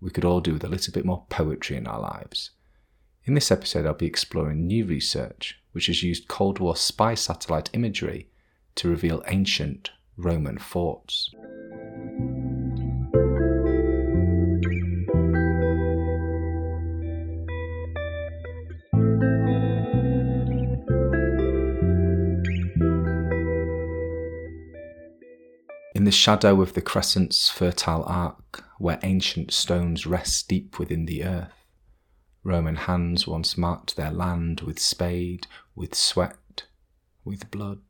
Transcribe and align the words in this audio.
we 0.00 0.10
could 0.10 0.24
all 0.24 0.40
do 0.40 0.52
with 0.52 0.64
a 0.64 0.68
little 0.68 0.92
bit 0.92 1.04
more 1.04 1.24
poetry 1.28 1.76
in 1.76 1.86
our 1.86 2.00
lives. 2.00 2.50
In 3.24 3.34
this 3.34 3.50
episode, 3.50 3.84
I'll 3.84 3.94
be 3.94 4.06
exploring 4.06 4.66
new 4.66 4.84
research 4.84 5.60
which 5.72 5.86
has 5.86 6.02
used 6.02 6.28
Cold 6.28 6.58
War 6.58 6.74
spy 6.76 7.14
satellite 7.14 7.70
imagery 7.72 8.28
to 8.74 8.88
reveal 8.88 9.22
ancient 9.28 9.90
Roman 10.16 10.58
forts. 10.58 11.30
In 25.94 26.04
the 26.04 26.10
shadow 26.12 26.62
of 26.62 26.74
the 26.74 26.80
crescent's 26.80 27.48
fertile 27.50 28.04
arc, 28.04 28.64
where 28.78 28.98
ancient 29.02 29.52
stones 29.52 30.06
rest 30.06 30.48
deep 30.48 30.78
within 30.78 31.06
the 31.06 31.24
earth, 31.24 31.52
Roman 32.42 32.76
hands 32.76 33.26
once 33.26 33.58
marked 33.58 33.96
their 33.96 34.10
land 34.10 34.62
with 34.62 34.78
spade, 34.78 35.46
with 35.74 35.94
sweat, 35.94 36.64
with 37.24 37.50
blood. 37.50 37.80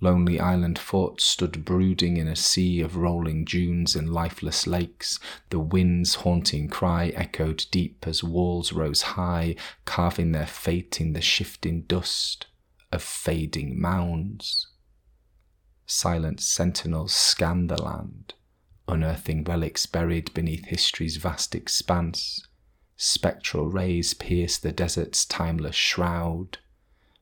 Lonely 0.00 0.38
island 0.38 0.78
forts 0.78 1.24
stood 1.24 1.64
brooding 1.64 2.18
in 2.18 2.28
a 2.28 2.36
sea 2.36 2.82
of 2.82 2.96
rolling 2.96 3.46
dunes 3.46 3.96
and 3.96 4.12
lifeless 4.12 4.66
lakes. 4.66 5.18
The 5.48 5.58
wind's 5.58 6.16
haunting 6.16 6.68
cry 6.68 7.08
echoed 7.14 7.64
deep 7.70 8.06
as 8.06 8.22
walls 8.22 8.74
rose 8.74 9.02
high, 9.02 9.56
carving 9.86 10.32
their 10.32 10.46
fate 10.46 11.00
in 11.00 11.14
the 11.14 11.22
shifting 11.22 11.82
dust 11.82 12.46
of 12.92 13.02
fading 13.02 13.80
mounds. 13.80 14.66
Silent 15.86 16.40
sentinels 16.40 17.14
scan 17.14 17.68
the 17.68 17.80
land, 17.80 18.34
unearthing 18.88 19.44
relics 19.44 19.86
buried 19.86 20.32
beneath 20.34 20.66
history's 20.66 21.16
vast 21.16 21.54
expanse. 21.54 22.46
Spectral 22.96 23.66
rays 23.66 24.14
pierce 24.14 24.56
the 24.56 24.72
desert's 24.72 25.24
timeless 25.24 25.76
shroud, 25.76 26.58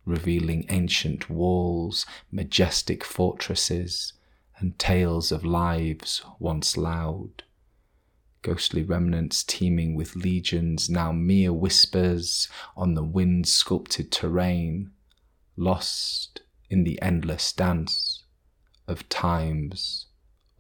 revealing 0.05 0.67
ancient 0.69 1.31
walls, 1.31 2.07
majestic 2.31 3.03
fortresses, 3.03 4.13
and 4.59 4.79
tales 4.79 5.33
of 5.33 5.45
lives 5.45 6.23
once 6.39 6.77
loud. 6.77 7.43
Ghostly 8.43 8.83
remnants 8.83 9.43
teeming 9.43 9.95
with 9.95 10.17
legions, 10.17 10.91
now 10.91 11.13
mere 11.13 11.53
whispers 11.53 12.49
on 12.77 12.95
the 12.95 13.03
wind 13.03 13.49
sculpted 13.49 14.13
terrain, 14.13 14.93
lost 15.57 16.43
in 16.69 16.85
the 16.85 17.01
endless 17.01 17.53
dance 17.53 18.25
of 18.87 19.09
time's 19.09 20.07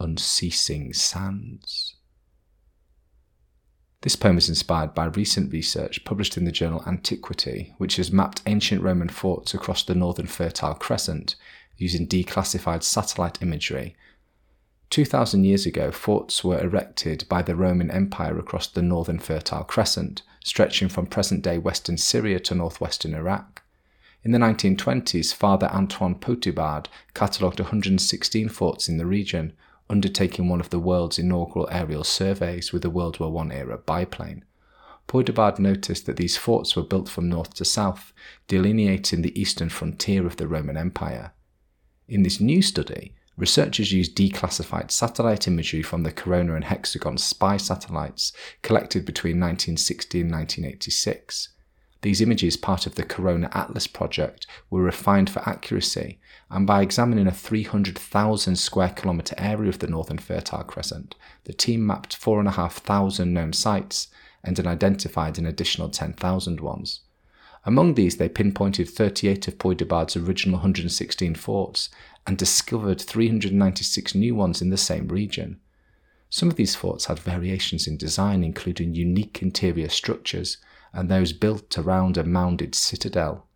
unceasing 0.01 0.93
sands. 0.93 1.97
This 4.03 4.17
poem 4.17 4.37
is 4.37 4.51
inspired 4.51 4.95
by 4.95 5.07
recent 5.07 5.51
research 5.51 6.05
published 6.05 6.37
in 6.37 6.45
the 6.45 6.53
journal 6.53 6.85
Antiquity, 6.87 7.75
which 7.79 7.97
has 7.97 8.13
mapped 8.13 8.43
ancient 8.45 8.83
Roman 8.83 9.09
forts 9.09 9.55
across 9.55 9.83
the 9.83 9.95
northern 9.95 10.27
Fertile 10.27 10.75
Crescent 10.75 11.37
using 11.79 12.07
declassified 12.07 12.83
satellite 12.83 13.41
imagery. 13.41 13.97
2,000 14.91 15.45
years 15.45 15.67
ago, 15.67 15.91
forts 15.91 16.45
were 16.45 16.61
erected 16.61 17.25
by 17.29 17.43
the 17.43 17.57
Roman 17.57 17.91
Empire 17.91 18.39
across 18.39 18.67
the 18.67 18.83
northern 18.83 19.19
Fertile 19.19 19.65
Crescent, 19.65 20.23
stretching 20.45 20.89
from 20.89 21.07
present 21.07 21.43
day 21.43 21.59
western 21.59 21.97
Syria 21.97 22.39
to 22.41 22.55
northwestern 22.55 23.15
Iraq. 23.15 23.63
In 24.23 24.33
the 24.33 24.39
1920s, 24.39 25.35
Father 25.35 25.67
Antoine 25.69 26.15
Poidebard 26.15 26.87
catalogued 27.15 27.61
116 27.61 28.49
forts 28.51 28.89
in 28.89 28.99
the 28.99 29.07
region, 29.07 29.55
undertaking 29.91 30.49
one 30.49 30.61
of 30.61 30.71
the 30.71 30.79
world's 30.79 31.19
inaugural 31.19 31.69
aerial 31.71 32.05
surveys 32.05 32.73
with 32.73 32.85
a 32.85 32.91
World 32.91 33.21
War 33.21 33.45
I 33.45 33.55
era 33.55 33.79
biplane. 33.79 34.45
Poidebard 35.07 35.59
noticed 35.59 36.07
that 36.07 36.17
these 36.17 36.37
forts 36.37 36.75
were 36.75 36.83
built 36.83 37.09
from 37.09 37.29
north 37.29 37.55
to 37.55 37.65
south, 37.65 38.13
delineating 38.49 39.23
the 39.23 39.39
eastern 39.39 39.69
frontier 39.69 40.27
of 40.27 40.37
the 40.37 40.49
Roman 40.49 40.77
Empire. 40.77 41.33
In 42.09 42.23
this 42.23 42.41
new 42.41 42.63
study, 42.63 43.15
researchers 43.37 43.93
used 43.93 44.17
declassified 44.17 44.91
satellite 44.91 45.47
imagery 45.47 45.83
from 45.83 46.03
the 46.03 46.13
Corona 46.13 46.55
and 46.55 46.65
Hexagon 46.65 47.19
spy 47.19 47.57
satellites 47.57 48.33
collected 48.63 49.05
between 49.05 49.41
1960 49.41 50.21
and 50.23 50.31
1986. 50.31 51.54
These 52.05 52.21
images, 52.21 52.59
part 52.59 52.87
of 52.87 52.97
the 52.97 53.03
Corona 53.03 53.49
Atlas 53.55 53.87
project, 53.87 54.47
were 54.69 54.83
refined 54.83 55.31
for 55.31 55.41
accuracy, 55.49 56.19
and 56.51 56.67
by 56.67 56.83
examining 56.83 57.27
a 57.27 57.33
300,000 57.33 58.57
square 58.57 58.91
kilometre 58.91 59.35
area 59.39 59.71
of 59.71 59.79
the 59.79 59.87
northern 59.87 60.19
Fertile 60.19 60.65
Crescent, 60.65 61.15
the 61.45 61.55
team 61.55 61.87
mapped 61.87 62.15
4,500 62.15 63.25
known 63.25 63.55
sites 63.55 64.09
and 64.43 64.55
then 64.55 64.67
identified 64.67 65.39
an 65.39 65.47
additional 65.47 65.89
10,000 65.89 66.61
ones. 66.61 67.01
Among 67.65 67.95
these, 67.95 68.19
they 68.19 68.29
pinpointed 68.29 68.91
38 68.91 69.49
of 69.49 69.59
Poidebard's 69.59 70.15
original 70.15 70.57
116 70.57 71.37
forts 71.37 71.89
and 72.27 72.37
discovered 72.37 73.01
396 73.01 74.15
new 74.15 74.35
ones 74.35 74.61
in 74.61 74.69
the 74.69 74.77
same 74.77 75.09
region. 75.09 75.59
Some 76.29 76.51
of 76.51 76.57
these 76.57 76.75
forts 76.75 77.07
had 77.07 77.19
variations 77.19 77.87
in 77.87 77.97
design, 77.97 78.45
including 78.45 78.95
unique 78.95 79.41
interior 79.41 79.89
structures 79.89 80.59
and 80.95 81.11
those 81.11 81.33
built 81.33 81.77
around 81.77 82.17
a 82.17 82.25
mounded 82.25 82.75
citadel. 82.75 83.49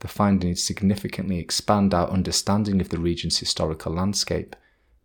The 0.00 0.08
findings 0.08 0.62
significantly 0.62 1.38
expand 1.38 1.92
our 1.92 2.08
understanding 2.08 2.80
of 2.80 2.90
the 2.90 2.98
region's 2.98 3.38
historical 3.38 3.92
landscape, 3.92 4.54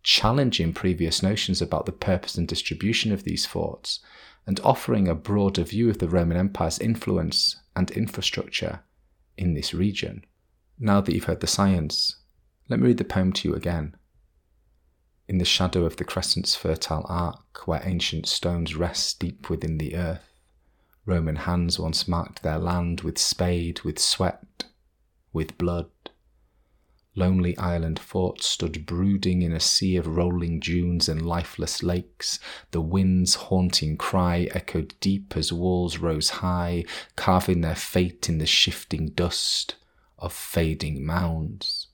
challenging 0.02 0.72
previous 0.72 1.22
notions 1.22 1.60
about 1.60 1.86
the 1.86 1.92
purpose 1.92 2.36
and 2.36 2.46
distribution 2.46 3.10
of 3.10 3.24
these 3.24 3.46
forts, 3.46 4.00
and 4.46 4.60
offering 4.60 5.08
a 5.08 5.14
broader 5.14 5.64
view 5.64 5.90
of 5.90 5.98
the 5.98 6.08
Roman 6.08 6.36
Empire's 6.36 6.78
influence 6.78 7.56
and 7.74 7.90
infrastructure 7.90 8.80
in 9.36 9.54
this 9.54 9.74
region. 9.74 10.24
Now 10.78 11.00
that 11.00 11.12
you've 11.12 11.24
heard 11.24 11.40
the 11.40 11.46
science, 11.46 12.16
let 12.68 12.80
me 12.80 12.88
read 12.88 12.98
the 12.98 13.04
poem 13.04 13.32
to 13.32 13.48
you 13.48 13.54
again. 13.54 13.96
In 15.26 15.38
the 15.38 15.44
shadow 15.44 15.84
of 15.84 15.96
the 15.96 16.04
crescent's 16.04 16.54
fertile 16.54 17.04
arc, 17.08 17.66
where 17.66 17.82
ancient 17.84 18.26
stones 18.26 18.76
rest 18.76 19.18
deep 19.18 19.50
within 19.50 19.78
the 19.78 19.96
earth, 19.96 20.35
Roman 21.06 21.36
hands 21.36 21.78
once 21.78 22.08
marked 22.08 22.42
their 22.42 22.58
land 22.58 23.02
with 23.02 23.16
spade, 23.16 23.80
with 23.82 23.98
sweat, 23.98 24.64
with 25.32 25.56
blood. 25.56 25.90
Lonely 27.14 27.56
island 27.56 27.98
forts 27.98 28.44
stood 28.44 28.84
brooding 28.84 29.40
in 29.40 29.52
a 29.52 29.60
sea 29.60 29.96
of 29.96 30.06
rolling 30.06 30.60
dunes 30.60 31.08
and 31.08 31.24
lifeless 31.24 31.82
lakes. 31.82 32.38
The 32.72 32.82
wind's 32.82 33.36
haunting 33.36 33.96
cry 33.96 34.48
echoed 34.52 34.94
deep 35.00 35.34
as 35.34 35.50
walls 35.52 35.96
rose 35.96 36.28
high, 36.28 36.84
carving 37.14 37.62
their 37.62 37.74
fate 37.74 38.28
in 38.28 38.36
the 38.36 38.44
shifting 38.44 39.10
dust 39.10 39.76
of 40.18 40.32
fading 40.32 41.06
mounds. 41.06 41.88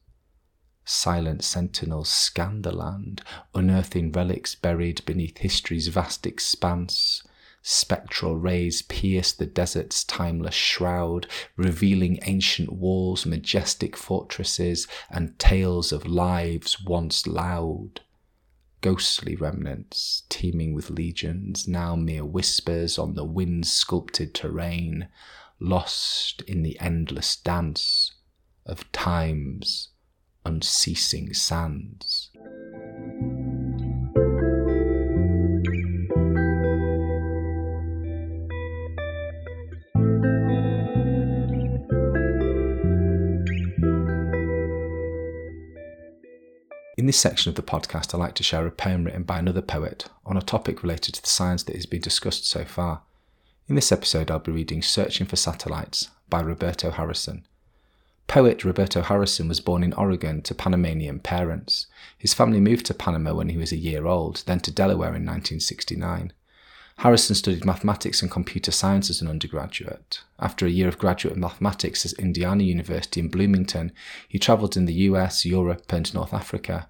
Silent 0.84 1.44
sentinels 1.44 2.08
scanned 2.08 2.64
the 2.64 2.74
land, 2.74 3.22
unearthing 3.54 4.10
relics 4.10 4.56
buried 4.56 5.04
beneath 5.04 5.38
history's 5.38 5.86
vast 5.86 6.26
expanse. 6.26 7.22
Spectral 7.64 8.36
rays 8.36 8.82
pierce 8.82 9.32
the 9.32 9.46
desert's 9.46 10.02
timeless 10.02 10.54
shroud, 10.54 11.28
revealing 11.56 12.18
ancient 12.22 12.72
walls, 12.72 13.24
majestic 13.24 13.96
fortresses, 13.96 14.88
and 15.08 15.38
tales 15.38 15.92
of 15.92 16.04
lives 16.04 16.82
once 16.82 17.24
loud. 17.26 18.00
Ghostly 18.80 19.36
remnants, 19.36 20.24
teeming 20.28 20.74
with 20.74 20.90
legions, 20.90 21.68
now 21.68 21.94
mere 21.94 22.24
whispers 22.24 22.98
on 22.98 23.14
the 23.14 23.24
wind 23.24 23.68
sculpted 23.68 24.34
terrain, 24.34 25.08
lost 25.60 26.42
in 26.42 26.62
the 26.62 26.76
endless 26.80 27.36
dance 27.36 28.10
of 28.66 28.90
time's 28.90 29.90
unceasing 30.44 31.32
sands. 31.32 32.21
In 47.02 47.06
this 47.06 47.18
section 47.18 47.48
of 47.48 47.56
the 47.56 47.64
podcast, 47.64 48.14
I 48.14 48.18
like 48.18 48.36
to 48.36 48.44
share 48.44 48.64
a 48.64 48.70
poem 48.70 49.02
written 49.02 49.24
by 49.24 49.40
another 49.40 49.60
poet 49.60 50.08
on 50.24 50.36
a 50.36 50.40
topic 50.40 50.84
related 50.84 51.16
to 51.16 51.20
the 51.20 51.28
science 51.28 51.64
that 51.64 51.74
has 51.74 51.84
been 51.84 52.00
discussed 52.00 52.46
so 52.46 52.64
far. 52.64 53.02
In 53.66 53.74
this 53.74 53.90
episode, 53.90 54.30
I'll 54.30 54.38
be 54.38 54.52
reading 54.52 54.82
Searching 54.82 55.26
for 55.26 55.34
Satellites 55.34 56.10
by 56.30 56.40
Roberto 56.40 56.92
Harrison. 56.92 57.44
Poet 58.28 58.64
Roberto 58.64 59.02
Harrison 59.02 59.48
was 59.48 59.58
born 59.58 59.82
in 59.82 59.92
Oregon 59.94 60.42
to 60.42 60.54
Panamanian 60.54 61.18
parents. 61.18 61.88
His 62.16 62.34
family 62.34 62.60
moved 62.60 62.86
to 62.86 62.94
Panama 62.94 63.34
when 63.34 63.48
he 63.48 63.58
was 63.58 63.72
a 63.72 63.76
year 63.76 64.06
old, 64.06 64.44
then 64.46 64.60
to 64.60 64.70
Delaware 64.70 65.08
in 65.08 65.26
1969. 65.26 66.32
Harrison 66.98 67.34
studied 67.34 67.64
mathematics 67.64 68.22
and 68.22 68.30
computer 68.30 68.70
science 68.70 69.10
as 69.10 69.20
an 69.20 69.26
undergraduate. 69.26 70.20
After 70.38 70.66
a 70.66 70.70
year 70.70 70.86
of 70.86 70.98
graduate 70.98 71.36
mathematics 71.36 72.06
at 72.06 72.12
Indiana 72.12 72.62
University 72.62 73.18
in 73.18 73.26
Bloomington, 73.26 73.90
he 74.28 74.38
travelled 74.38 74.76
in 74.76 74.84
the 74.84 74.94
US, 75.10 75.44
Europe, 75.44 75.92
and 75.92 76.14
North 76.14 76.32
Africa. 76.32 76.88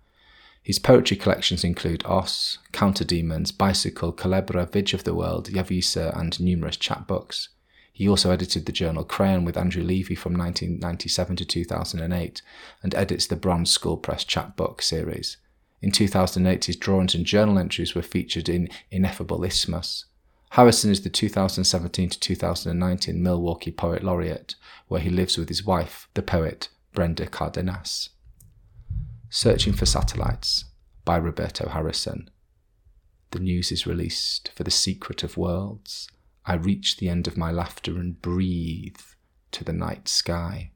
His 0.63 0.79
poetry 0.79 1.17
collections 1.17 1.65
include 1.65 2.05
Os, 2.07 2.59
Counter 2.71 3.05
Daemons, 3.05 3.51
Bicycle, 3.51 4.13
Culebra, 4.13 4.71
Bridge 4.71 4.95
of 4.95 5.03
the 5.03 5.15
World, 5.15 5.49
Yaviza, 5.49 6.17
and 6.17 6.39
numerous 6.39 6.77
chapbooks. 6.77 7.49
He 7.93 8.09
also 8.09 8.31
edited 8.31 8.67
the 8.67 8.73
journal 8.73 9.05
Crayon 9.05 9.45
with 9.45 9.57
Andrew 9.57 9.83
Levy 9.83 10.15
from 10.15 10.33
1997 10.35 11.37
to 11.37 11.45
2008 11.45 12.43
and 12.83 12.95
edits 12.95 13.27
the 13.27 13.37
Bronze 13.37 13.73
Skull 13.73 13.97
Press 13.97 14.25
chapbook 14.25 14.83
series. 14.83 15.37
In 15.83 15.91
2008, 15.91 16.67
his 16.67 16.77
drawings 16.77 17.15
and 17.17 17.27
journal 17.27 17.59
entries 17.59 17.97
were 17.97 18.03
featured 18.03 18.49
in 18.49 18.69
Ineffable 18.93 19.45
Isthmus. 19.45 20.05
Harrison 20.51 20.93
is 20.93 21.03
the 21.03 21.11
2017 21.11 22.11
to 22.11 22.21
2019 22.21 23.21
Milwaukee 23.21 23.73
Poet 23.73 24.05
Laureate, 24.05 24.55
where 24.87 25.01
he 25.01 25.11
lives 25.11 25.37
with 25.37 25.49
his 25.49 25.65
wife, 25.65 26.09
the 26.15 26.23
poet 26.23 26.69
Brenda 26.93 27.27
Cardenas. 27.27 28.11
Searching 29.35 29.73
for 29.73 29.87
Satellites 29.87 30.67
by 31.07 31.17
Roberto 31.17 31.71
Harrison. 31.71 32.29
The 33.31 33.39
news 33.39 33.73
is 33.73 33.87
released 33.87 34.51
for 34.55 34.63
the 34.63 34.71
secret 34.71 35.23
of 35.23 35.39
worlds. 35.39 36.07
I 36.45 36.53
reach 36.53 36.99
the 36.99 37.09
end 37.09 37.27
of 37.27 37.39
my 37.39 37.51
laughter 37.51 37.93
and 37.93 38.21
breathe 38.21 39.01
to 39.53 39.65
the 39.65 39.73
night 39.73 40.07
sky 40.07 40.73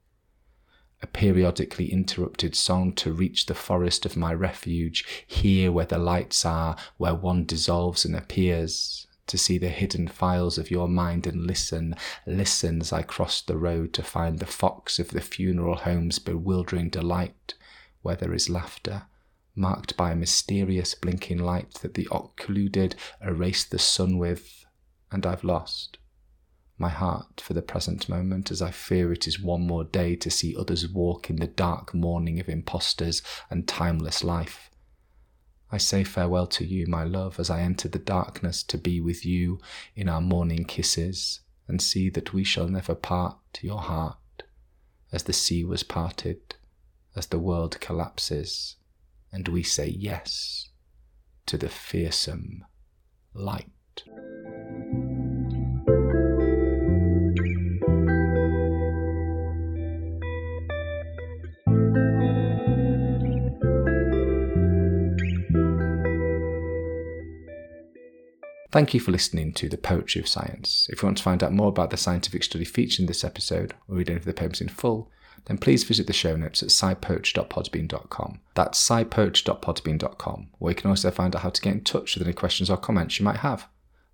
a 1.03 1.07
periodically 1.07 1.93
interrupted 1.93 2.57
song 2.57 2.95
to 2.95 3.13
reach 3.13 3.45
the 3.45 3.55
forest 3.55 4.07
of 4.07 4.17
my 4.17 4.33
refuge, 4.33 5.05
here 5.27 5.71
where 5.71 5.85
the 5.85 5.99
lights 5.99 6.47
are, 6.47 6.77
where 6.97 7.15
one 7.15 7.45
dissolves 7.45 8.07
and 8.07 8.17
appears, 8.17 9.07
to 9.27 9.37
see 9.37 9.59
the 9.59 9.69
hidden 9.69 10.09
files 10.09 10.57
of 10.57 10.71
your 10.71 10.89
mind 10.89 11.27
and 11.27 11.47
listen, 11.47 11.95
listen 12.27 12.81
as 12.81 12.91
I 12.91 13.03
cross 13.03 13.43
the 13.43 13.59
road 13.59 13.93
to 13.93 14.03
find 14.03 14.39
the 14.39 14.47
fox 14.47 14.99
of 14.99 15.11
the 15.11 15.21
funeral 15.21 15.77
home's 15.77 16.19
bewildering 16.19 16.89
delight, 16.89 17.53
where 18.07 18.15
there 18.15 18.33
is 18.33 18.49
laughter, 18.49 19.03
marked 19.57 19.97
by 19.97 20.13
a 20.13 20.17
mysterious 20.17 20.95
blinking 20.95 21.39
light 21.39 21.75
that 21.83 21.95
the 21.95 22.07
occluded 22.13 22.95
erase 23.21 23.65
the 23.65 23.81
sun 23.81 24.17
with, 24.17 24.65
and 25.11 25.27
I've 25.27 25.43
lost 25.43 25.99
my 26.79 26.89
heart 26.89 27.41
for 27.41 27.53
the 27.53 27.63
present 27.63 28.09
moment, 28.09 28.53
as 28.53 28.63
I 28.63 28.71
fear 28.71 29.13
it 29.13 29.27
is 29.27 29.41
one 29.43 29.67
more 29.67 29.83
day 29.83 30.15
to 30.15 30.31
see 30.31 30.55
others 30.57 30.89
walk 30.89 31.31
in 31.31 31.37
the 31.37 31.49
dark 31.49 31.93
morning 31.95 32.39
of 32.39 32.49
impostors 32.49 33.23
and 33.51 33.67
timeless 33.67 34.23
life. 34.23 34.71
I 35.73 35.79
say 35.79 36.05
farewell 36.05 36.47
to 36.47 36.65
you, 36.65 36.87
my 36.87 37.03
love, 37.03 37.41
as 37.41 37.51
I 37.51 37.63
enter 37.63 37.89
the 37.89 37.99
darkness 37.99 38.63
to 38.63 38.79
be 38.79 39.01
with 39.01 39.27
you 39.27 39.59
in 39.97 40.09
our 40.09 40.21
morning 40.21 40.65
kisses, 40.65 41.41
and 41.67 41.83
see 41.83 42.09
that 42.11 42.33
we 42.33 42.45
shall 42.45 42.69
never 42.69 42.95
part 42.95 43.39
your 43.63 43.81
heart, 43.81 44.45
as 45.11 45.25
the 45.25 45.33
sea 45.33 45.65
was 45.65 45.83
parted, 45.83 46.55
as 47.17 47.27
the 47.27 47.39
world 47.39 47.81
collapses, 47.81 48.77
and 49.33 49.49
we 49.49 49.63
say 49.63 49.87
yes 49.89 50.69
to 51.47 51.57
the 51.57 51.69
fearsome 51.69 52.65
light. 53.35 53.71
Thank 68.73 68.93
you 68.93 69.01
for 69.01 69.11
listening 69.11 69.55
to 69.55 69.71
The 69.71 69.79
Poetry 69.79 70.21
of 70.21 70.29
Science. 70.29 70.87
If 70.91 71.01
you 71.01 71.07
want 71.07 71.17
to 71.17 71.23
find 71.23 71.43
out 71.43 71.53
more 71.53 71.69
about 71.69 71.89
the 71.89 71.97
scientific 71.97 72.43
study 72.43 72.67
featured 72.67 73.01
in 73.01 73.07
this 73.07 73.25
episode, 73.25 73.73
or 73.89 73.97
read 73.97 74.11
any 74.11 74.19
of 74.19 74.27
the 74.27 74.35
poems 74.35 74.61
in 74.61 74.69
full, 74.69 75.11
then 75.47 75.59
please 75.59 75.85
visit 75.85 76.07
the 76.07 76.13
show 76.13 76.37
notes 76.37 76.63
at 76.63 76.69
scipoetry.podbean.com. 76.69 78.41
That's 78.55 78.89
scipoetry.podbean.com, 78.89 80.49
where 80.59 80.71
you 80.71 80.77
can 80.77 80.91
also 80.91 81.11
find 81.11 81.35
out 81.35 81.43
how 81.43 81.51
to 81.51 81.61
get 81.61 81.73
in 81.73 81.85
touch 81.85 82.15
with 82.15 82.27
any 82.27 82.35
questions 82.35 82.69
or 82.71 82.77
comments 82.77 83.19
you 83.19 83.25
might 83.25 83.39
have. 83.39 83.69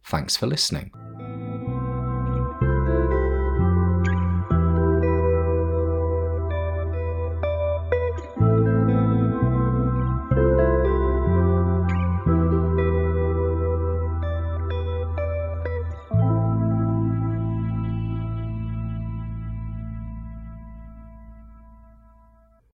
Thanks 0.04 0.36
for 0.36 0.46
listening. 0.46 0.92